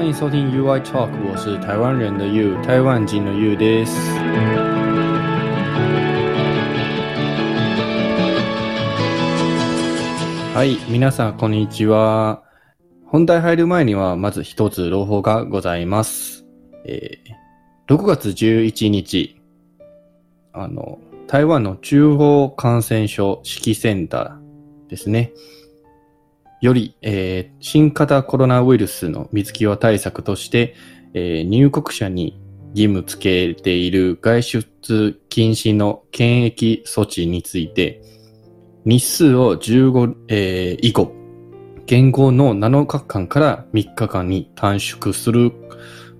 [0.00, 3.92] 欢迎收听 UI Talk，我是台湾人的 You，台湾人的 You です。
[10.54, 12.42] はい、皆さんこんにちは。
[13.04, 16.46] 本題入る前には、まず一つ朗報がございます。
[16.86, 19.36] えー、6月11日、
[20.54, 25.34] あの、台湾の中央感染症指揮センターですね。
[26.60, 30.74] より、えー、新型コロナウイルスの水際対策として、
[31.14, 32.40] えー、入国者に
[32.74, 38.02] 義務付けている外出禁止の検疫措置について、
[38.84, 41.12] 日数を15、えー、以後、
[41.86, 45.52] 現行の7日間から3日間に短縮する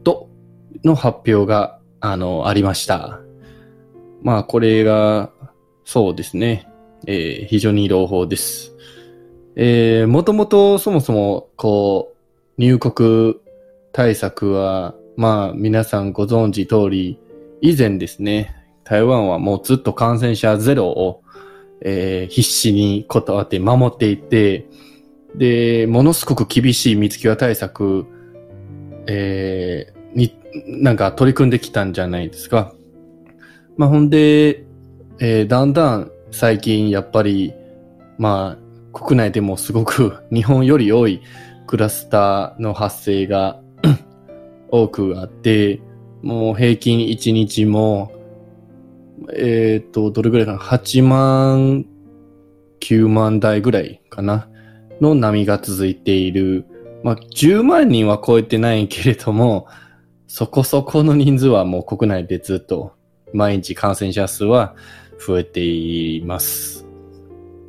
[0.03, 0.29] と
[0.85, 3.21] の発表が、あの、ありました。
[4.23, 5.31] まあ、これが、
[5.85, 6.69] そうですね、
[7.07, 8.73] えー、非常に朗報です。
[9.57, 12.17] えー、もともとそもそも、こう、
[12.61, 13.37] 入国
[13.93, 17.19] 対策は、まあ、皆さんご存知通り、
[17.61, 21.23] 以前ですね、台湾はもうずっと感染者ゼロを、
[21.83, 24.67] えー、必死に断って守っていて、
[25.35, 28.07] で、ものすごく厳しい水際対策、
[29.07, 32.75] えー、に、なんか取り組んできたんじゃないですか。
[33.77, 34.65] まあ、ほんで、
[35.21, 37.53] えー、だんだん最近やっぱり、
[38.19, 41.21] まあ、国内でもすごく 日本より多い
[41.67, 43.61] クラスターの発生が
[44.71, 45.81] 多くあって、
[46.23, 48.13] もう平均1日も、
[49.35, 51.87] えっ、ー、と、どれぐらいかな ?8 万、
[52.81, 54.49] 9万台ぐらいかな？
[55.01, 56.67] の波が続いている。
[57.03, 59.67] まあ、10万人は超えてないけれども、
[60.27, 62.93] そこそこの人数はもう国内でずっと
[63.33, 64.75] 毎日感染者数は
[65.19, 66.90] 増えています。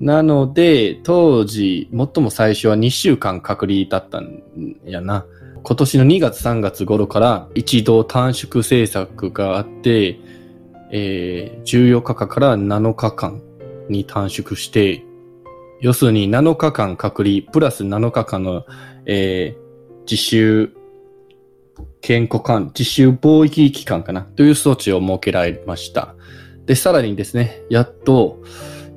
[0.02, 4.42] なので、当時、最も最初は2週間隔離だったん
[4.84, 5.28] やな。
[5.64, 10.20] 今年の2月3月頃から一度短縮政策があって、
[10.92, 13.44] えー、14日間から7日間
[13.90, 15.06] に短縮して、
[15.82, 18.66] 要するに7日間隔離、プラス7日間の、
[19.06, 20.76] えー、自習
[22.02, 26.16] 健康間、自習貿易期間かなという措置を設けられました。
[26.66, 28.42] で、さらにですね、やっと、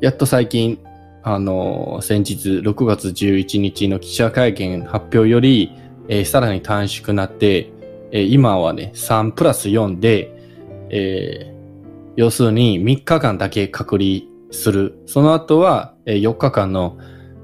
[0.01, 0.79] やっと最近、
[1.27, 5.73] あの、先日6月11日の記者会見発表より、
[6.07, 7.73] えー、さらに短縮なって、
[8.13, 10.31] えー、今はね、3プラス4で、
[10.91, 14.21] えー、要するに3日間だけ隔離
[14.51, 14.99] する。
[15.07, 16.99] その後は、えー、4日間の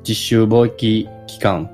[0.07, 1.71] 実習貿易期間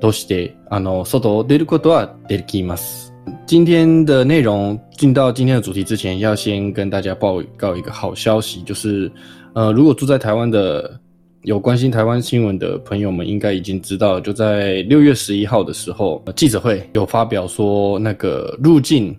[0.00, 3.14] として、あの、外を出ることはできます。
[3.46, 9.10] 今天的内容进到今天的主题之前，要先跟大家报告一个好消息，就是，
[9.54, 10.98] 呃，如果住在台湾的
[11.42, 19.16] 有关心台湾新闻的朋友们应该已经知道，就在六月十一号的时候，记者会有发表说，那个入境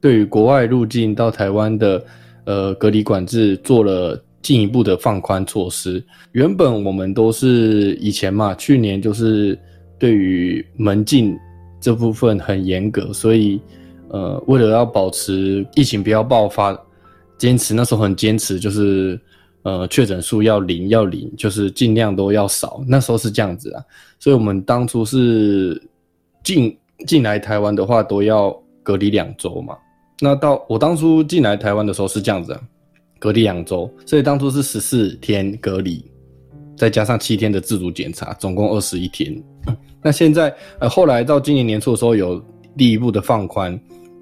[0.00, 2.04] 对于国外入境到台湾的
[2.46, 6.02] 呃隔离管制做了进一步的放宽措施。
[6.32, 9.56] 原本我们都是以前嘛，去年就是
[9.98, 11.36] 对于门禁
[11.80, 13.60] 这部分很严格，所以
[14.08, 16.76] 呃为了要保持疫情不要爆发，
[17.36, 19.20] 坚持那时候很坚持就是。
[19.62, 22.82] 呃，确诊数要零要零，就是尽量都要少。
[22.86, 23.84] 那时候是这样子啊，
[24.18, 25.80] 所以我们当初是
[26.42, 28.50] 进进来台湾的话，都要
[28.82, 29.76] 隔离两周嘛。
[30.20, 32.58] 那到我当初进来台湾的时候是这样子，
[33.20, 36.04] 隔离两周，所以当初是十四天隔离，
[36.76, 39.40] 再加上七天的自主检查，总共二十一天。
[40.02, 42.44] 那现在呃，后来到今年年初的时候，有
[42.76, 43.78] 第一步的放宽，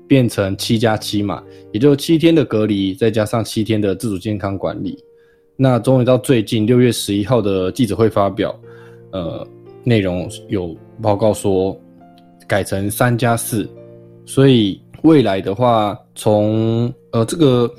[0.07, 1.43] 变成七加七嘛，
[1.73, 5.03] 也就七天的隔离，再加上七天的自主健康管理。
[5.63, 8.59] 那终于到最近六月十一号的记者会发表，
[9.11, 9.47] 呃，
[9.85, 11.79] 内容有报告说
[12.49, 13.69] 改成三加四，
[14.25, 17.71] 所以未来的话，从呃这个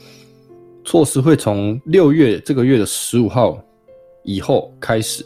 [0.85, 3.59] 措施会从六月这个月的十五号
[4.25, 5.25] 以后开始，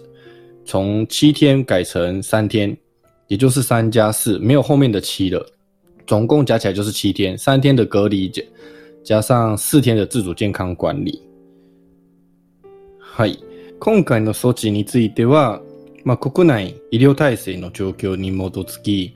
[0.64, 2.74] 从七天改成三天，
[3.28, 5.46] 也就是三加四，没有后面的七了，
[6.08, 8.42] 总共加起来就是七天，三天的隔离加
[9.04, 11.22] 加上四天的自主健康管理。
[13.16, 13.42] はい。
[13.80, 15.62] 今回の措置については、
[16.04, 19.16] まあ、国内医療体制の状況に基づき、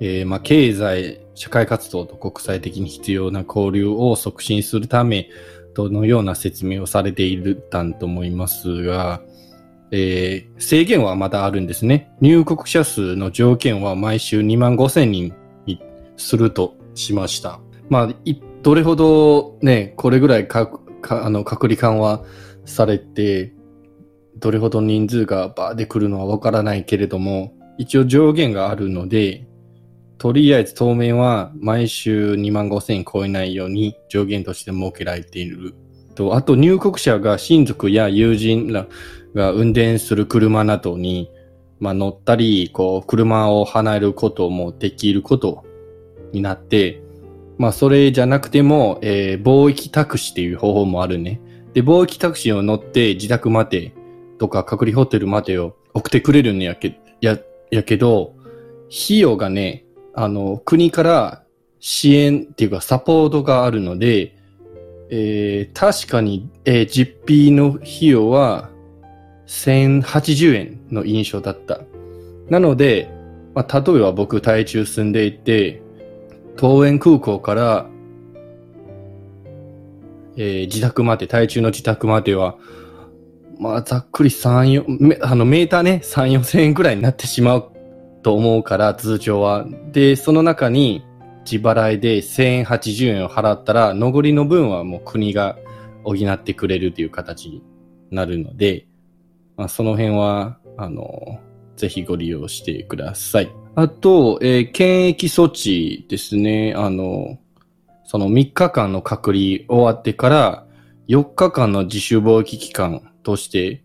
[0.00, 5.30] えー、まあ、経済、社会活動と国際的に必要な交流を促進するため、
[5.72, 9.22] どのような説明をされているたんと思いますが、
[9.92, 12.10] えー、制限はまだあるんですね。
[12.20, 15.32] 入国者数の条件は毎週2万5千人
[15.64, 15.80] に
[16.16, 17.60] するとしました。
[17.88, 18.14] まあ、
[18.64, 20.68] どれほどね、これぐらいか
[21.08, 22.24] あの隔離緩和
[22.68, 23.52] されて、
[24.36, 29.46] どれほど人数がバーで来るのはわからないけれども、一応上限があるので、
[30.18, 35.74] とりあえず当面は毎週2万5千円超えないように上限として設けられている。
[36.14, 38.88] と、あと入国者が親族や友人ら
[39.34, 41.30] が運転する車などに、
[41.78, 45.64] まあ、乗ったり、こう、車を離れることもできること
[46.32, 47.00] になって、
[47.56, 51.40] まあ、それじゃなくても、えー、貿易タクシーっていう方法もあるね。
[51.72, 53.92] で、貿易タクシーを乗って自宅まで
[54.38, 57.38] とか隔離ホテルまでを送ってくれるんやけ、や、
[57.70, 58.34] やけど、
[58.88, 59.84] 費用がね、
[60.14, 61.42] あの、国から
[61.80, 64.36] 支援っていうかサポートがあるので、
[65.10, 68.70] えー、確かに、えー、実費の費用は
[69.46, 71.80] 1080円の印象だった。
[72.48, 73.10] なので、
[73.54, 75.82] まあ、例えば僕、台中住んでいて、
[76.58, 77.90] 東園空港から、
[80.38, 82.56] えー、自宅まで、台中の自宅までは、
[83.58, 87.72] まあ、ざっくり3、4、あの、メーターね、3、4千円くらいになってしまう
[88.22, 89.66] と思うから、通常は。
[89.92, 91.04] で、その中に、
[91.50, 95.56] 自払いで1080円を払ったら、残りの分はもう国が
[96.04, 97.62] 補ってくれるという形に
[98.10, 98.86] なるので、
[99.56, 101.40] まあ、その辺は、あの、
[101.76, 103.50] ぜひご利用してください。
[103.74, 106.74] あと、えー、検疫措置ですね。
[106.76, 107.38] あの、
[108.10, 110.66] その3日間の隔離終わってから
[111.08, 113.84] 4日間の自主貿易期間として、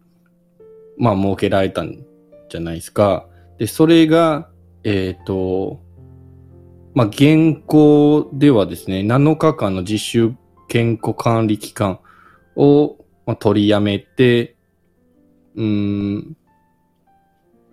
[0.98, 2.06] まあ設けられたん
[2.50, 3.28] じゃないですか。
[3.58, 4.48] で、それが、
[4.86, 5.82] えっ、ー、と、
[6.94, 10.34] まあ現行ではですね、7日間の自主
[10.70, 12.00] 健康管理期間
[12.56, 14.56] を、まあ、取りやめて、
[15.58, 16.38] うん、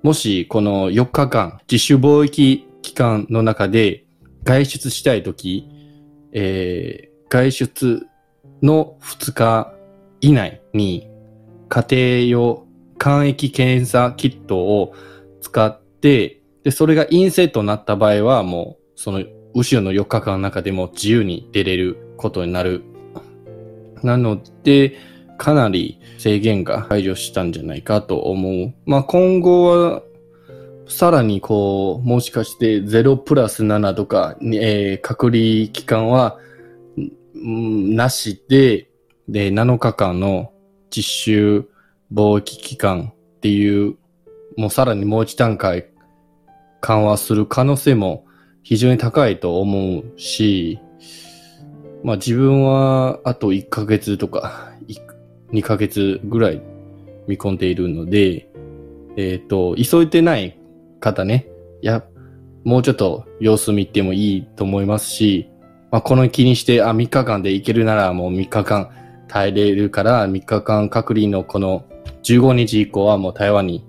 [0.02, 4.05] もしこの4日間、自主貿易期間の中で
[4.43, 5.70] 外出したいとき、
[6.32, 8.06] えー、外出
[8.62, 9.75] の2日
[10.21, 11.09] 以内に
[11.69, 12.67] 家庭用
[12.99, 14.94] 簡易検査キットを
[15.41, 19.25] 使って、で、それが陰性となった場合はもうその
[19.55, 22.83] 後ろの4日間の中でも自由に出れることになる。
[24.03, 24.97] なので、
[25.38, 28.75] かなり制限が排除したんじゃないかと思う。
[28.85, 30.03] まあ今後は、
[30.91, 36.39] さらにこう、もしかして0プラス7とか、えー、隔離期間は、
[37.35, 38.91] なしで、
[39.29, 40.53] で、7日間の
[40.91, 41.69] 実習
[42.13, 43.97] 貿易期間っていう、
[44.57, 45.87] もうさらにもう一段階
[46.81, 48.27] 緩和する可能性も
[48.63, 50.81] 非常に高いと思うし、
[52.03, 54.73] まあ自分はあと1ヶ月とか
[55.53, 56.61] 2ヶ月ぐらい
[57.27, 58.51] 見込んでいるので、
[59.17, 60.60] えっ、ー、と、急いでない
[61.00, 61.49] 方ね、
[61.82, 62.05] いや、
[62.62, 65.49] もうちょっと様子見てもいいと思いますし、
[65.91, 68.91] まあ、この気にして、あ、3日間で行けるならもう3日間
[69.29, 71.85] 耐えれるから、3日間隔離のこの
[72.23, 73.85] 15日以降はもう台湾に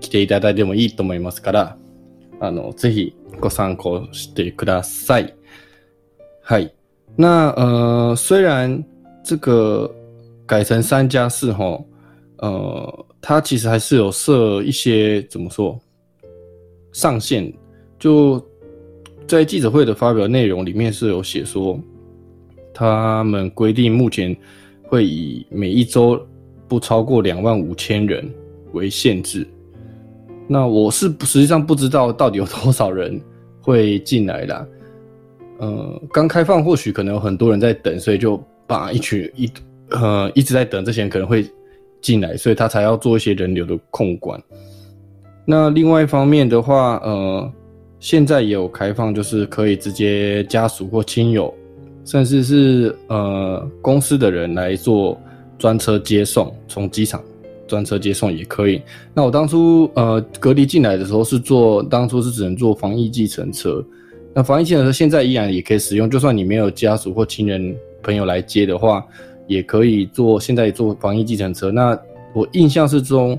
[0.00, 1.78] 来ていただいてもいいと思いますから、
[2.40, 5.34] あの、ぜひご参考してください。
[6.42, 6.74] はい。
[7.16, 8.84] 那呃，虽然
[9.22, 9.94] 这个
[10.46, 11.80] 改成三加四哈，
[12.38, 15.80] 呃，它其实还是有设一些怎么说
[16.94, 17.52] 上限，
[17.98, 18.42] 就
[19.26, 21.78] 在记者会的发表内容里面是有写说，
[22.72, 24.34] 他们规定目前
[24.84, 26.18] 会以每一周
[26.66, 28.26] 不超过两万五千人
[28.72, 29.46] 为限制。
[30.48, 33.20] 那我是实际上不知道到底有多少人
[33.60, 34.66] 会进来啦。
[35.58, 39.50] 呃，刚开放或许可能有很多人在等，所以就把一群一。
[39.90, 41.46] 呃，一直在等这些人可能会
[42.00, 44.42] 进来，所以他才要做一些人流的控管。
[45.44, 47.52] 那另外一方面的话，呃，
[48.00, 51.52] 现在也有开放，就是可以直接家属或亲友，
[52.04, 55.20] 甚至是呃公司的人来做
[55.58, 57.22] 专车接送，从机场
[57.66, 58.80] 专车接送也可以。
[59.12, 63.84] 那我当初呃隔离进来的时候是坐，当初是只能坐防疫计程车。
[64.32, 69.04] 那防疫计程车现在依然也可以使用，就算你没有家属或亲人朋友来接的话。
[69.46, 71.70] 也可以做，现在做防疫计程车。
[71.70, 71.94] 那
[72.32, 73.38] 我印象是中，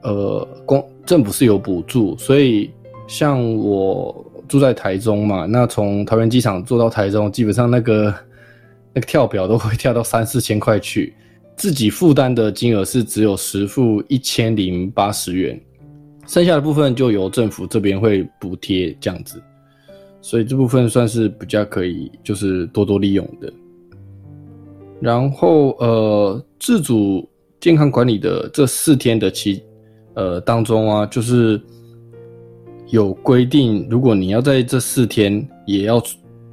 [0.00, 2.70] 呃，公政府是有补助，所以
[3.06, 8.14] 像我住在台中嘛，那从桃园机场坐到台中，基本上那个
[8.92, 11.14] 那个跳表都会跳到三四千块去，
[11.56, 15.58] 自己负担的金额是只有实付一千零八十元，
[16.26, 19.42] 剩下的部分就由政府这边会补贴这样子，
[20.20, 23.50] 所以这部分算是比较可以，就是多多利用的。
[25.00, 27.26] 然后呃，自主
[27.60, 29.62] 健康管理的这四天的期
[30.17, 31.61] 呃当中啊，就是
[32.89, 36.01] 有规定，如果你要在这四天也要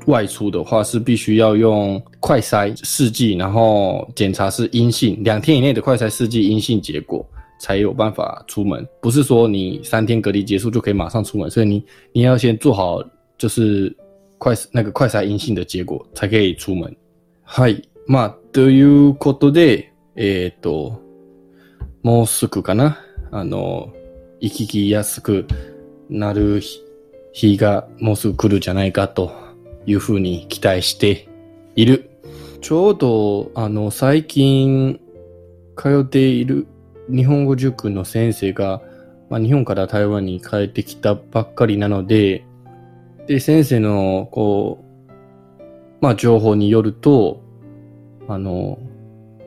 [0.06, 7.24] 外出的话，是必须要用快筛试剂，然后检查是阴性，两天以内的快筛试剂阴性结果
[7.60, 8.86] 才有办法出门。
[9.00, 13.02] 不是说你三天隔离结束就可以马上出门，所以你你要先做好
[13.36, 13.94] 就是
[14.38, 16.96] 快那个快筛阴性的结果才可以出門。
[17.42, 17.82] はい。
[18.08, 21.00] まあ、ということで、えっ、と、
[22.02, 22.96] もうすぐかな。
[23.35, 23.91] あの、
[24.39, 25.45] 行き来やすく
[26.09, 26.61] なる
[27.33, 29.33] 日がもうすぐ来るじゃないかと
[29.85, 31.27] いうふうに期待して
[31.75, 32.09] いる。
[32.61, 35.01] ちょうど、あの、最近
[35.75, 36.65] 通っている
[37.09, 38.81] 日本語塾の先生が、
[39.29, 42.45] まあ、日本から台湾に帰ってきたばっかりなので、
[43.27, 45.13] で、先生の、こう、
[45.99, 47.43] まあ、情報によると、
[48.29, 48.79] あの、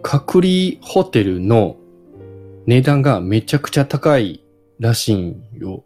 [0.02, 1.78] 隔離ホテルの
[2.68, 4.44] 値段がめちゃくちゃ高い
[4.78, 5.14] らし
[5.56, 5.84] いよ。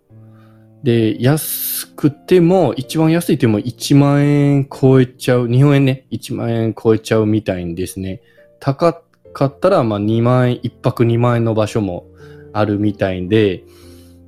[0.82, 8.20] で、安くても、一番安いても1万円超えちゃう、日本円ね、1万円超えちゃうみたいんですね。
[8.58, 9.00] 高
[9.32, 12.08] かったら、まあ2万円、1泊2万円の場所も
[12.52, 13.62] あるみたいで、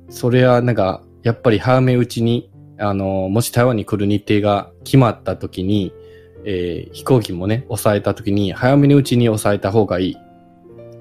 [0.09, 5.91] それはなんか、やっぱり早めうちに、あの、もし台湾に来る日程が決まった時に、
[6.45, 10.17] えー飛行機もね、抑えた時に、早めにうちに抑えた方がいい。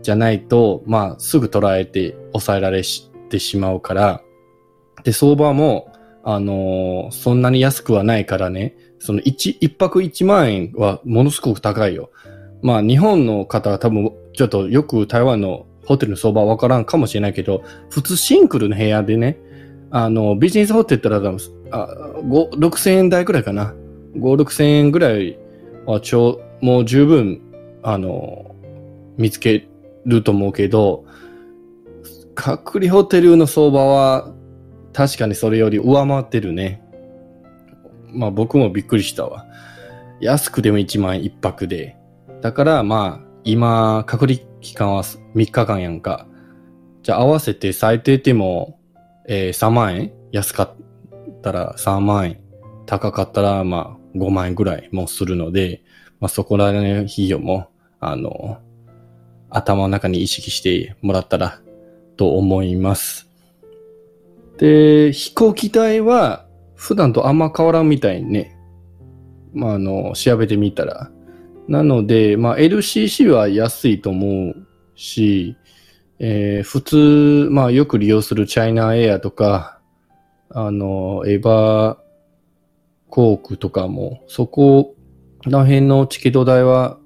[0.05, 2.83] じゃないと、まあ、すぐ捉えて抑えられ
[3.31, 4.21] てしまうから、
[5.03, 5.91] で、相場も、
[6.23, 12.11] あのーそんなに安くはないからね、その一、一泊一万円はものすごく高いよ。
[12.63, 19.39] まあ、日本の方は多分、ちょっとよく台湾のホテルの相場はわからんかもしれないけど、普通シングルの部屋でね、
[19.91, 21.89] あの、ビジネスホテルって言ったら、あ、
[22.21, 23.75] 5、6000円台くらいかな。
[24.17, 25.39] 5、6000円ぐらい
[25.87, 27.41] はちょ、もう十分、
[27.83, 28.55] あの、
[29.17, 29.69] 見つけ
[30.07, 31.05] ると思うけど、
[32.35, 34.33] 隔離ホテルの相場は
[34.93, 36.83] 確かにそれより上回ってるね。
[38.13, 39.47] まあ僕もびっくりしたわ。
[40.21, 41.97] 安くても1万円一泊で。
[42.41, 46.27] だからまあ今隔離期間は3日間やんか。
[47.03, 48.79] じゃあ合わせて最低でも、
[49.29, 50.13] えー3万円？
[50.33, 50.75] 安かっ
[51.43, 52.41] たら3万円。
[52.87, 55.83] 高かったらまあ5万円ぐらいもするので、
[56.21, 57.69] まあそこら辺の費用も、
[58.01, 58.59] あの、
[59.57, 61.61] 頭の中に意識してもらったら
[62.17, 63.29] と思います。
[64.59, 68.57] で、飛行機代は普段とあんま変わらんみたいにね、
[69.53, 71.11] まあ、あの、調べてみたら。
[71.69, 75.57] なので、まあ、LCC は安いと思うし、
[76.19, 79.81] えー普通、まあ、よく利用するチャイナエアとか、
[80.51, 82.05] あの、エバー
[83.09, 84.95] 航空とかも、そこ
[85.45, 86.99] ら辺のチケット代は、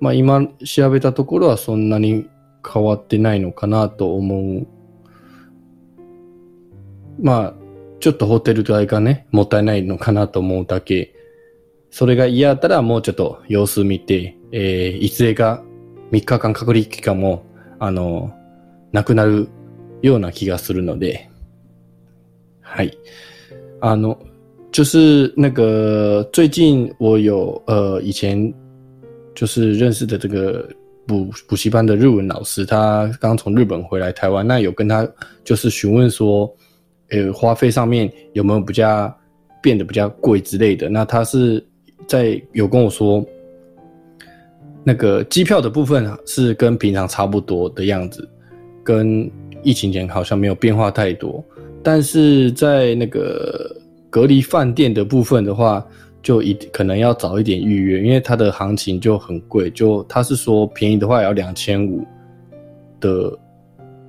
[0.00, 2.28] まあ、今調べたところはそんなに
[2.66, 4.66] 変わってないのかなと思う。
[7.20, 7.54] まあ、
[8.00, 11.14] ちょっとホテル代がね、もったいないのかなと思うだけ。
[11.90, 15.62] それが嫌だったらもうちょっと様子見て、えー、いつれか
[16.12, 17.44] 3日間隔離期間も、
[17.78, 18.32] あの、
[18.92, 19.48] なくなる
[20.02, 21.30] ような気がするので、
[22.62, 22.96] はい。
[23.80, 24.18] あの、
[24.72, 28.54] 就是那个最近我有呃以前
[29.40, 30.68] 就是认识的这个
[31.06, 35.08] 补补习班的日文老师，他刚从日本回来台湾，那有跟他
[35.42, 36.54] 就是询问说，
[37.08, 39.10] 呃，花费上面有没有比较
[39.62, 40.90] 变得比较贵之类的。
[40.90, 41.66] 那他是
[42.06, 43.24] 在有跟我说，
[44.84, 48.28] 那个机票的部分是跟平常差不多的样子，
[48.84, 49.30] 跟
[49.62, 51.42] 疫情前好像没有变化太多。
[51.82, 53.74] 但是在那个
[54.10, 55.82] 隔离饭店的部分的话，
[56.22, 59.70] 就一可能要早一点预约，因为它的行情就很贵。
[59.70, 62.04] 就他是说便宜的话要两千五
[63.00, 63.36] 的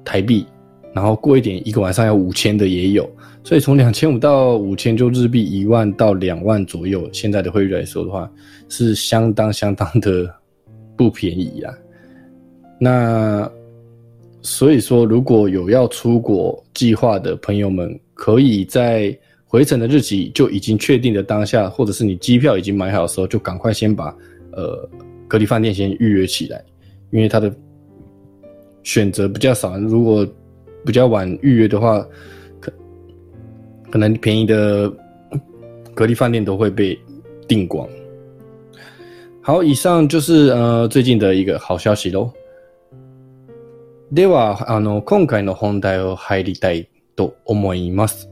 [0.04, 0.46] 台币，
[0.94, 3.10] 然后贵一点一个晚上要五千的也有。
[3.44, 8.30] 所以从两千五到五千，就日币一万到两万左右，现在的汇率来说的话，
[8.70, 10.32] 是相当相当的
[10.96, 11.74] 不便宜啊。
[12.78, 13.52] 那
[14.44, 19.18] 所以说，如果有要出国计划的朋友们，可以在
[19.51, 24.15] 回程的日期就已经确定的当下，或者是你机票已经买好的时候，就赶快先把
[24.53, 24.89] 呃
[25.29, 26.65] 隔离饭店先预约起来，
[27.11, 27.55] 因为它的
[28.83, 29.79] 选择比较少。
[29.79, 30.27] 如果
[30.85, 32.07] 比较晚预约的话，
[32.61, 32.73] 可
[33.91, 34.93] 可能便宜的
[35.95, 36.99] 隔离饭店都会被
[37.49, 37.89] 订光。
[39.43, 42.33] 好，以上就是呃最近的一个好消息喽。
[44.13, 48.29] では、あの、今回の本題を入りたいと思います。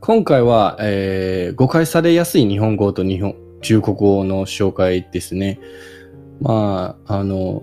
[0.00, 5.58] 今回は、えー誤解されやすい日本語と日本、中国語の紹介ですね。
[6.40, 7.62] まあ、あの、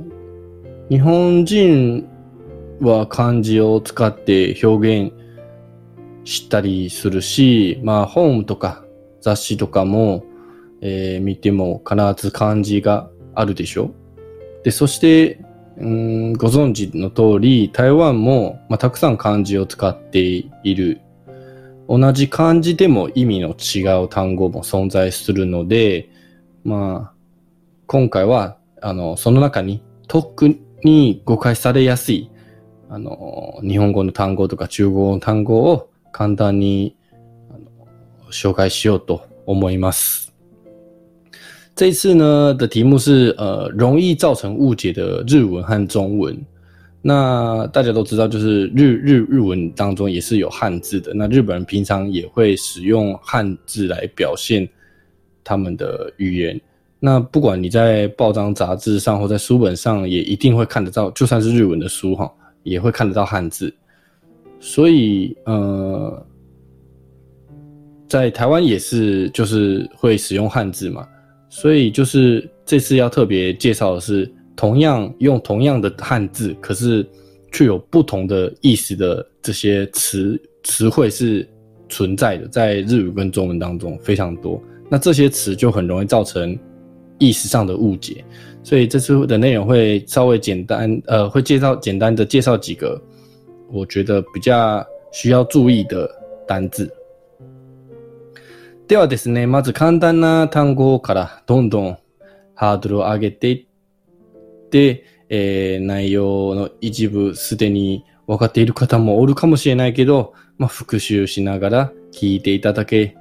[0.89, 2.05] 日本人
[2.81, 5.13] は漢字を使って表現
[6.25, 8.83] したりするし、まあ本とか
[9.21, 10.25] 雑誌とかも、
[10.81, 13.91] えー見ても必ず漢字があるでしょ
[14.65, 15.39] で、そして、
[15.77, 20.99] うんご存知の通り、台湾も、まあ、たくさん漢字を使っている。
[21.87, 26.09] 同じ漢字でも意味の違う単語も存在するので、
[26.63, 27.15] まあ、
[27.87, 32.31] 今回は、あの、その中に特に誤解されやすい、
[32.89, 36.95] あの、日本語の単語とか中国語の単語を簡単に
[37.49, 40.33] あの紹介しようと思います。
[41.75, 46.45] 这次呢的题目是呃容易造成误解的日文和中文。
[47.07, 51.13] 那大家都知道，就是日日日文当中也是有汉字的。
[51.13, 54.67] 那日本人平常也会使用汉字来表现
[55.43, 56.59] 他们的语言。
[56.99, 62.27] 那不管你在报章杂志上或在书本上，也一定会看得到，就算是日文的书哈，
[62.63, 63.71] 也会看得到汉字。
[64.59, 66.25] 所以呃，
[68.09, 71.07] 在台湾也是，就是会使用汉字嘛。
[71.49, 74.27] 所以就是这次要特别介绍的是。
[74.56, 77.06] 同样用同样的汉字，可是
[77.52, 81.48] 却有不同的意思的这些词词汇是
[81.88, 84.60] 存在的，在日语跟中文当中非常多。
[84.88, 86.58] 那这些词就很容易造成
[87.18, 88.24] 意识上的误解，
[88.62, 93.00] 所以这次的内容会稍微简单，呃，会介绍简单的介绍几个
[93.70, 96.10] 我觉得比较需要注意的
[96.46, 96.90] 单字。
[98.88, 101.98] ではですね、まず簡単な単語からどんどん
[102.56, 103.66] ハードルを上げてで、
[105.29, 113.15] えー、内容の一部すでに分かっている方もおるかもしれないけど、まあ、復習しながら聞いていただけ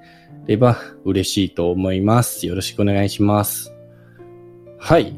[0.47, 2.47] れば嬉しいと思います。
[2.47, 3.75] よろしくお願いします。
[4.79, 5.17] はい。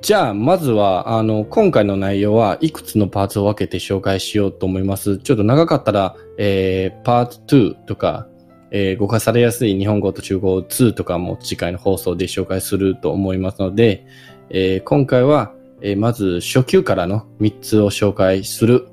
[0.00, 5.18] じゃあ、まずは、あの、今回の内容はいくつのパーツを分けて紹介しようと思います。
[5.18, 8.26] ちょっと長かったら、えー、パート2とか、
[8.72, 14.04] えー、誤解されやすい日本語と中国語2とかも次回の放送で紹介すると思いますので、
[14.50, 18.88] えー、今回は、えー、まず初級からの3つを紹介する。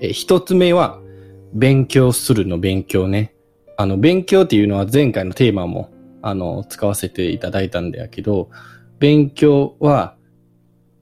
[0.00, 1.00] えー、1つ目は、
[1.54, 3.34] 勉強するの勉強ね。
[3.76, 5.90] あの、勉強っていうのは前回のテーマも、
[6.22, 8.50] あの、使わせていただいたんだけど、
[8.98, 10.16] 勉強は、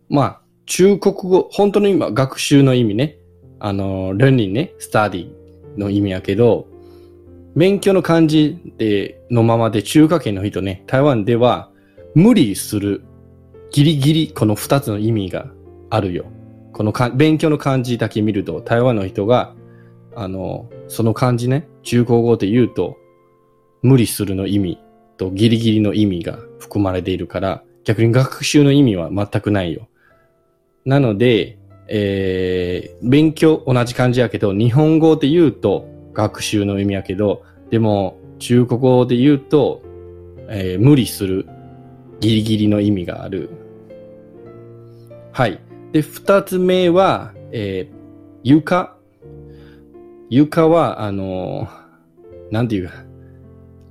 [0.08, 3.18] まあ、中国語、本当の今、学習の意味ね。
[3.58, 5.30] あの、learning ね、study
[5.76, 6.66] の意味やけど、
[7.56, 11.70] 勉強の漢字で、のままで中華圏の人ね、台湾では、
[12.14, 13.02] 無理する
[13.70, 15.46] ギリギリこの二つの意味が
[15.90, 16.26] あるよ。
[16.72, 19.54] このか勉強の漢字だけ見ると、台湾の人が、
[20.16, 22.96] あの、その漢字ね、中国語で言うと、
[23.82, 24.78] 無理するの意味
[25.18, 29.88] とギリギリの意味が含まれているから、逆に学習の意味は全くないよ。
[30.84, 39.82] なので、えー、勉強同じ漢字やけど、日本語で言うと学習の意味やけど、でも中国語で言うと、
[40.48, 41.46] えー、無理する
[42.24, 43.50] ギリギリの意味がある
[45.32, 45.60] はい。
[45.92, 47.94] で、二つ目は、えー、
[48.42, 48.96] 床。
[50.30, 52.94] 床は、あのー、なんていうか、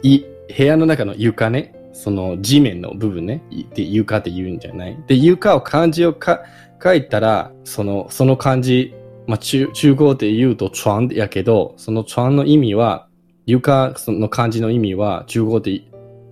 [0.01, 0.25] い、
[0.57, 1.75] 部屋の中の床ね。
[1.93, 3.43] その地面の部分ね。
[3.75, 4.97] で、床って言うんじゃない？
[5.05, 6.41] で、床を漢字をか
[6.83, 8.95] 書いたら、その、その漢字、
[9.27, 13.07] まあ、中、中国で言うと床やけど、その床の意味は、
[13.45, 15.83] 床、その漢字の意味は、中国で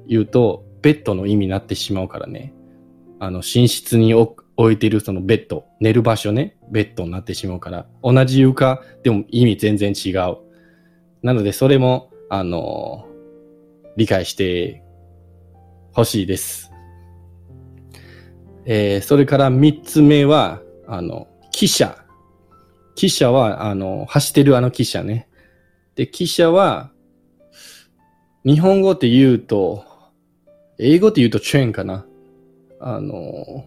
[0.08, 2.54] 言うと、ベッドの意味になってしまうからね。
[3.20, 10.38] あの、寝室に置いてるそのベッド、寝る場所ね、ベッドになってしまうから、同じ床でも意味全然違う。
[11.22, 13.08] なので、それも、あの、
[13.96, 14.84] 理解して
[15.94, 16.72] ほしいです。
[18.66, 21.98] えー、それから三つ目は、あの、汽車。
[22.96, 25.28] 汽車は、あの、走ってるあの汽車ね。
[25.96, 26.92] で、汽車は、
[28.44, 29.86] 日本語って言うと、
[30.84, 32.06] 英語って言うとチェーンかな。
[32.80, 33.66] あの、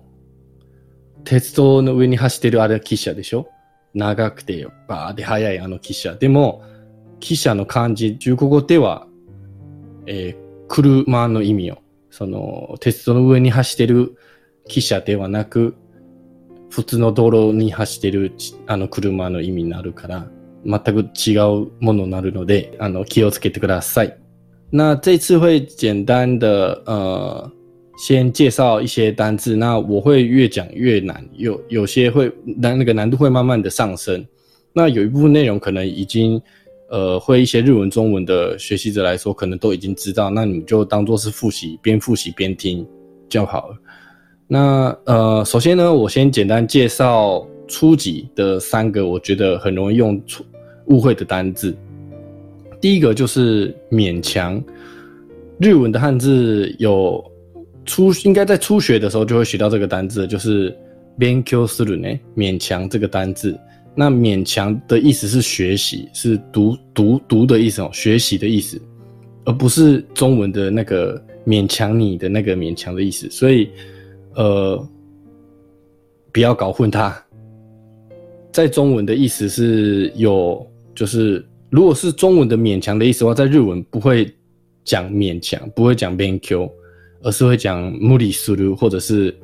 [1.25, 3.49] 鉄道の上に走ってるあれは汽車でしょ？
[3.95, 6.17] 長くてバーで速いあの汽車。
[6.17, 6.65] でも、
[7.21, 9.07] 汽車の漢字、中国語では、
[10.07, 11.79] えー、車の意味を、
[12.11, 14.17] その、鉄道の上に走ってる
[14.69, 15.77] 汽車ではなく、
[16.69, 18.35] 普通の道路に走ってる
[18.67, 20.27] あの車の意味になるから、
[20.67, 24.19] 全く違うものになるので、あの、気をつけてください。
[24.77, 27.53] 那这次会简单的呃
[27.97, 34.27] 先介绍一些单字，那我会越讲越难，有有些会难，那个难度会慢慢的上升。
[34.73, 36.43] 那有一部分内容可能已经，
[36.91, 42.85] 呃，会一些日文、中文的学习者来说，可能都已经知道，那你就当做是复习，边复习边听
[43.29, 43.77] 就好了。
[44.49, 50.45] 那呃，首先呢，我先简单介绍初级的三个我觉得很容易用错
[50.87, 51.77] 误会的单字。
[52.85, 54.63] 第一个就是勉强，
[55.59, 57.25] 日文的汉字有。
[57.87, 60.69] 初应该在初学的时候就会学到这个单字，就是
[61.19, 63.59] b e n k y o s u 呢，勉强这个单字。
[63.95, 68.79] 那勉强的意思是学习，是读读读的意思哦，学习的意思，
[69.47, 73.31] 而不是中文的那个勉强你的那个勉强的意思。
[73.31, 73.67] 所以，
[74.35, 74.87] 呃，
[76.33, 77.19] 不要搞混它。
[78.53, 81.43] 在中文的意思是有，就是
[81.74, 84.32] 如果是中文的勉强的意思的话，在日文不会
[84.84, 86.70] 讲勉强，不会讲 benq，
[87.22, 89.36] 而是会讲無理する或者是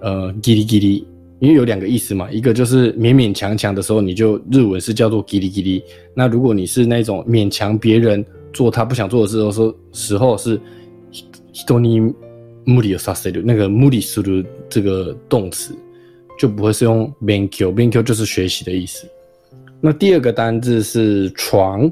[0.00, 1.04] 呃ギリギリ。
[1.40, 5.82] 因为有两个意思嘛，一个就是勉勉强强的时候，你就日文是叫做ギリギリ。
[6.14, 10.60] 那如果你是那种勉強别人做他不想做的事的时候，时候是
[11.66, 12.14] 人に
[12.66, 15.74] 無理をさせる那个無理する这个动词，
[16.38, 19.06] 就不会是用勉強，勉強就是学习的意思。
[19.81, 21.91] 那第二个单字是床，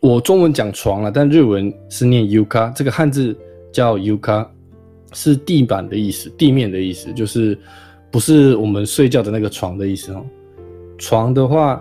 [0.00, 3.36] 我中文讲床了，但日文是念 yuka，这个汉字
[3.72, 4.46] 叫 yuka，
[5.12, 7.58] 是地板的意思，地面的意思，就是。
[8.12, 10.26] 不是我们睡觉的那个床的意思哦。
[10.98, 11.80] 床的话，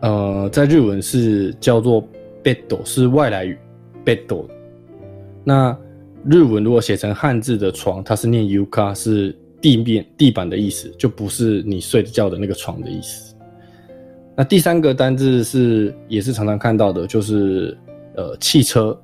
[0.00, 2.02] 呃，在日文是叫做
[2.42, 3.58] bed，是外来语
[4.02, 4.46] bed。
[5.44, 5.76] 那
[6.24, 13.34] 日文如果写成汉字的床，它是念 yuka，是地面地板的意思，就不是你睡觉的那个床的意思。
[14.40, 17.76] 那第三个单字是也是常常看到的，就是
[18.16, 18.98] 呃汽车。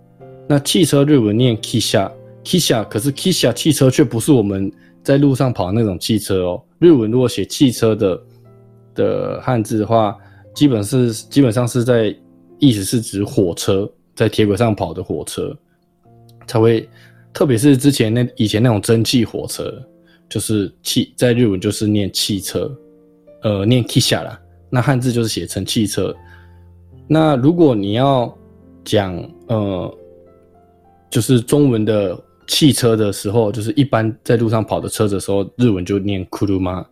[0.48, 4.72] 那汽车日文念 kisha，kisha，可是 kisha 汽车却不是我们。
[5.02, 8.20] 在路上跑的那种汽车哦，日文如果写汽车的
[8.94, 10.16] 的汉字的话，
[10.54, 12.16] 基本是基本上是在
[12.58, 15.54] 意思是指火车，在铁轨上跑的火车
[16.46, 16.88] 才会，
[17.32, 19.70] 特别是之前那以前那种蒸汽火车，
[20.30, 22.68] 就是汽在日文就是念汽车，
[23.42, 26.15] 呃，念 kisha 啦，那汉字就是写成汽车。
[27.07, 28.35] 那如果你要
[28.83, 29.15] 讲
[29.47, 29.97] 呃，
[31.09, 32.19] 就是中文的。
[32.47, 36.85] 汽车的时候，就是一般在路上跑的车子的时候，日文就念“库鲁马”，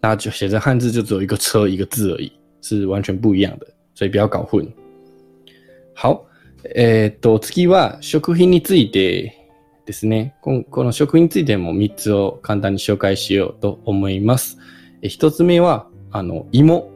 [0.00, 2.32] 那就写成汉字就只有一个车一个字而已，
[2.62, 4.66] 是完全不一样的，所以不要搞混。
[5.94, 6.26] 好，
[6.74, 9.30] えっと次は食品について
[9.86, 10.34] ですね。
[10.42, 14.58] ここの食品についても三つを簡単に紹介しようと思います。
[15.00, 16.90] 一つ目はあの芋。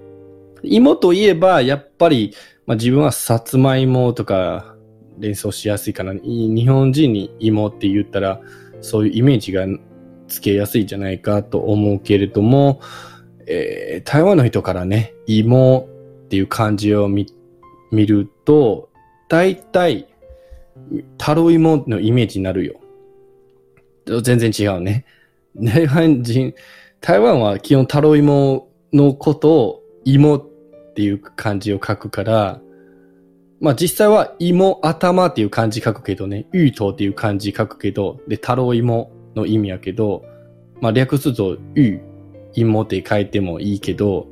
[0.63, 2.34] 芋といえばやっぱり、
[2.65, 4.76] まあ、自分はさつまいもとか
[5.19, 6.13] 連想しやすいかな。
[6.13, 8.41] 日本人に芋って言ったら、
[8.82, 9.65] そういうイメージが
[10.28, 12.82] つけやすいじゃないかと思うけれども、
[13.45, 15.88] えー、台湾の人からね、芋
[16.26, 17.28] っていう漢字を見
[17.91, 18.89] ると、
[19.30, 20.08] 大体、
[21.17, 22.80] タロイモのイメージになるよ。
[24.21, 25.06] 全然違うね。
[25.56, 26.54] 台湾人、
[26.99, 30.39] 台湾は基本タロイモのことを芋
[30.94, 32.62] っていう漢字を書くから、
[33.60, 40.24] まあ実際は芋頭っていう漢字書くけどね、芋頭っていう漢字書くけど、で、太郎芋の意味やけど、
[40.82, 42.00] まあ略すと芋、
[42.54, 44.28] 芋って書いてもいいけど、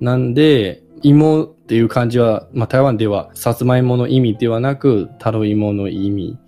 [0.00, 6.38] なんで、芋っていう漢字は、まあ台湾ではさつまいもの意味ではなく、太郎芋の意味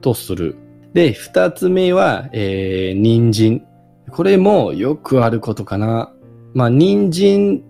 [0.00, 0.56] とする。
[0.92, 3.64] で、二つ目は、えー、人参。
[4.10, 6.12] これもよくあることかな。
[6.54, 7.62] まあ人参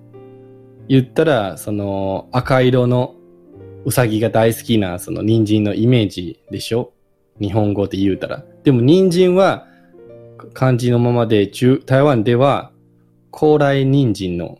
[0.88, 3.14] 言ったら、その赤色の
[3.84, 6.92] うさぎが大好きなその人参のイメージでしょ？
[7.40, 8.44] 日本語で言うたら。
[8.64, 9.66] でも人参は
[10.54, 12.72] 漢字のままで中、台湾では
[13.30, 14.58] 高麗人参の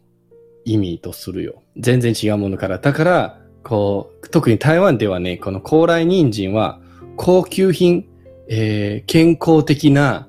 [0.65, 1.63] 意味とするよ。
[1.77, 2.79] 全然違うものから。
[2.79, 6.81] だから、こう、特に台湾ではね、この高麗人参は
[7.17, 8.07] 高級品、
[8.49, 10.29] えー、健康的な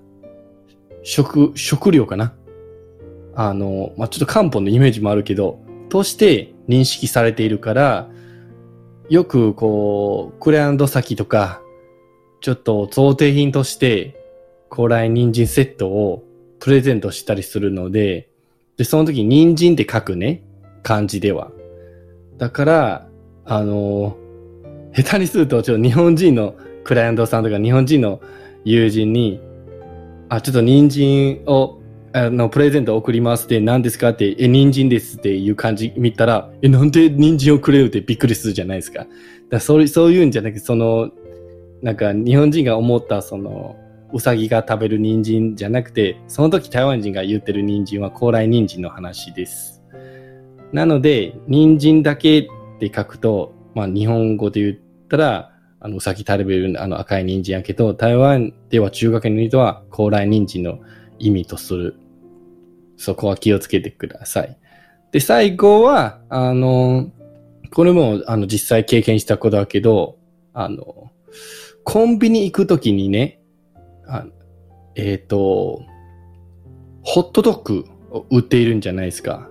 [1.03, 2.33] 食、食料かな？
[3.35, 5.59] あの、まあ、ちょっと漢方のイメージもあるけど、
[5.89, 8.09] として認識されているから、
[9.09, 11.61] よくこう、クレアンド先とか、
[12.41, 14.15] ちょっと贈呈品として、
[14.69, 16.23] 高麗人参セットを
[16.59, 18.29] プレゼントしたりするので、
[18.77, 20.43] で、その時人参って書くね、
[20.83, 21.51] 漢字では。
[22.37, 23.07] だから、
[23.45, 24.15] あの、
[24.95, 28.21] 下手にすると、ちょっと日本人のクライアントさんとか日本人の
[28.63, 29.41] 友人に、
[30.29, 31.78] あ、ちょっと人参を
[32.11, 39.05] あの、プレゼント送りますって何ですかって、え、人参ですっていう感じ見たら、え、なんで人参をくれるってびっくりするじゃないですか。
[39.49, 41.11] だそうそういうんじゃなくて、その、
[41.81, 43.75] なんか日本人が思ったその、
[44.11, 49.83] うさぎが食べる人参じゃなくて、その時台湾人が言ってる人参は高麗人参の話です。
[50.73, 52.47] なので、人参だけっ
[52.79, 54.77] て書くと、まあ日本語で言っ
[55.09, 60.79] たら、あの、うさぎ食べるあの赤い人参やけど、台湾では中学の人は高麗人参の
[61.19, 61.99] 意味とする。
[62.97, 64.57] そこは気をつけてください。
[65.11, 67.11] で、最後は、あの、
[67.73, 70.17] これも、あの、実際経験したことだけど、
[70.53, 71.11] あの、
[71.83, 73.39] コンビニ行くときにね、
[74.07, 74.25] あ
[74.95, 75.81] えっ、ー、と、
[77.01, 79.49] ホットドッグを売っているんじゃないですか。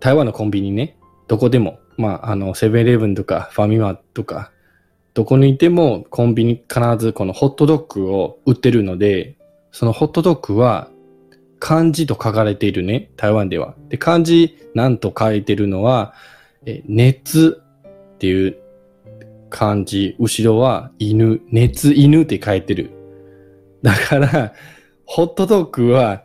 [0.00, 4.52] 台湾のコンビニね、どこでも、まあ、あの、セブンイレブンとかファミマとか、
[5.14, 9.35] どこにいてもコンビニ必ずこのホットドッグを売ってるので、
[9.76, 10.88] そのホットドッグは
[11.58, 13.74] 漢字と書かれているね、台湾では。
[13.90, 16.14] で、漢字なんと書いてるのは、
[16.64, 17.62] え熱
[18.14, 18.56] っていう
[19.50, 22.90] 漢字、後ろは犬、熱犬って書いてる。
[23.82, 24.54] だから、
[25.04, 26.24] ホットドッグは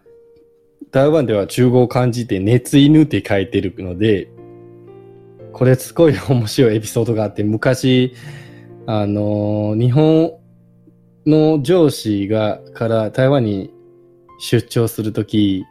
[0.92, 4.30] 台湾では中国漢字で熱犬って書いてるので、
[5.52, 8.14] これすごい面白いエピソードがあって、昔、
[8.86, 10.41] あのー、日本
[11.26, 13.72] の上司が、から台湾に
[14.40, 15.66] 出張するとき、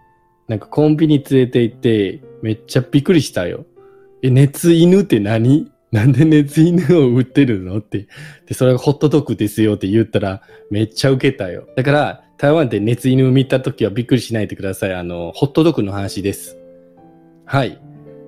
[0.48, 3.66] なんかコンビニ連れて行って、めっちゃびっくりしたよ。
[4.22, 5.70] え、熱犬って何？
[5.92, 7.78] なんで熱犬を売ってるの？
[7.78, 8.06] って。
[8.46, 11.66] で、それがホットドッグですよって言ったら、めっちゃウケたよ。
[11.76, 14.94] だから、台湾で熱犬を見たときはびっくりしないでください。
[14.94, 16.56] あの、ホットドッグの話です。
[17.44, 17.80] はい。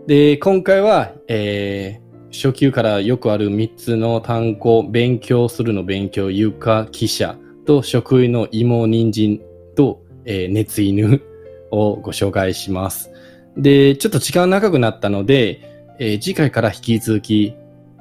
[0.07, 2.02] で、今回は、えー、
[2.33, 9.40] 初級からよくある3つの単語、勉強するの勉強、床、記者と食の芋、人参
[9.77, 11.23] と、えー、熱犬
[11.71, 13.11] をご紹介します。
[13.57, 17.55] で、ちょっと時間長くなったので、えー、次回から引き続き、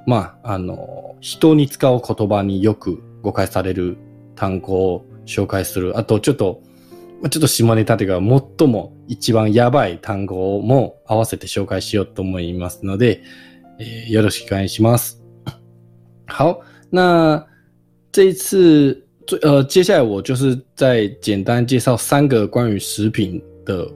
[0.08, 3.98] まあ、あの、人に使う言葉によく誤解される
[4.36, 5.98] 単語を紹介する。
[5.98, 6.62] あと、ちょっと、
[7.30, 13.22] ちょっと下ネタというか、最も一番やばい単語も合わせて紹介しようと思いますので、
[13.81, 15.19] えー、よろしくお願いします。
[16.27, 16.61] 好，
[16.91, 17.45] 那
[18.13, 19.03] 这一次，
[19.43, 23.87] 呃，接下来我就是再简单介绍三个关于食品的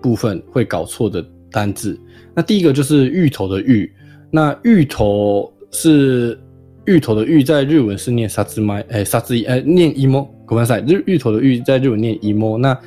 [0.00, 1.98] 部分会搞错的单字。
[2.34, 3.92] 那第一个就是芋头的芋，
[4.30, 6.38] 那芋头是
[6.86, 10.22] 芋头的芋，在日文是念沙兹麦，哎，沙兹哎，念伊莫。
[10.46, 12.78] 口干赛日芋头的芋在日文念伊莫，那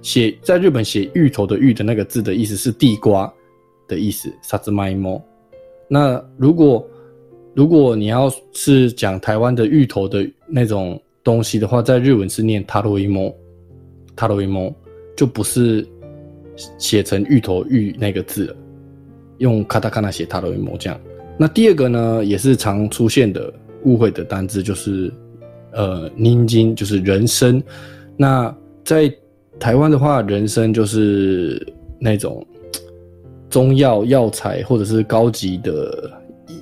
[0.00, 3.30] 写在日本写芋头的芋的那个字的意思是地瓜
[3.86, 5.22] 的意思，沙兹麦莫。
[5.89, 6.87] 那如果
[7.55, 13.35] 如果你要是讲台湾的芋头的那种东西的话，在日文是念塔罗伊莫，
[14.15, 14.73] 塔罗伊莫
[15.17, 15.85] 就不是
[16.77, 18.55] 写成芋头芋那个字了，
[19.39, 20.97] 用卡塔卡纳写塔罗伊莫这样。
[21.37, 23.51] 那第二个呢，也是常出现的
[23.83, 25.11] 误会的单字，就是
[25.71, 27.61] 呃，宁津就是人参。
[28.15, 29.11] 那在
[29.59, 31.65] 台湾的话，人参就是
[31.99, 32.45] 那种
[33.49, 36.11] 中药药材或者是高级的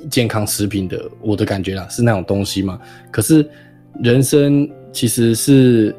[0.09, 2.79] 健康食品的，我的感觉啦是那种东西嘛。
[3.11, 3.47] 可是
[4.01, 5.95] 人参其实是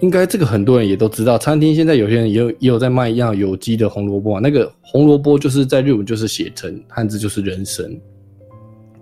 [0.00, 4.40] 应该这个很多人也都知道，餐厅现在有些人也有也有在卖一样有机的红萝卜啊。
[4.42, 7.86] 那个红萝卜就是在日文就是写成汉字就是人参。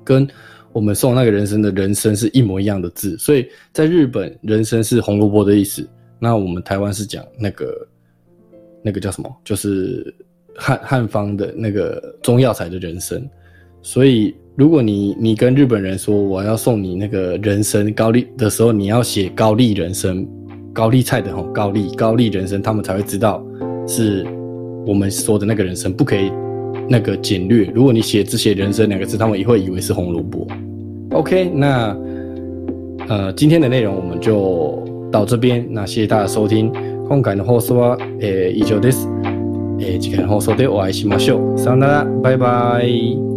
[0.05, 0.27] 跟
[0.73, 5.88] 我们送那个人参的人参是一模一样的字，所以在日本人参是红萝卜的意思。
[6.18, 7.88] 那我们台湾是讲那个
[8.83, 9.31] 那个叫什么？
[9.45, 10.14] 就是
[10.56, 13.22] 汉汉方的那个中药材的人参。
[13.82, 20.28] 所以如果你你跟日本人说我要送你那个人参高丽的时候，你要写高丽人参，
[20.74, 23.46] 高丽菜的吼高丽高丽人参，他们才会知道
[23.88, 24.26] 是
[24.86, 26.32] 我们说的那个人参，不可以。
[26.90, 30.48] 那个简略，如果你写只写人生两个字，他们也会以为是红萝卜。
[31.12, 31.98] OK，那
[33.10, 36.72] 呃今天的内容我们就到这边，那谢谢大家收听。
[37.10, 39.11] 今回の放送は、えー、以上です。
[39.83, 41.59] えー、次回の放送でお会いしましょう。
[41.59, 43.32] さよなら、バイバイ。